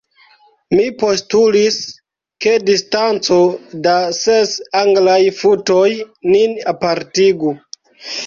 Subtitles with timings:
[0.77, 1.75] Mi postulis,
[2.45, 3.37] ke distanco
[3.87, 5.87] da ses Anglaj futoj
[6.33, 7.53] nin apartigu.